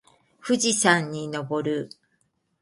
[0.39, 1.89] 富士山に登る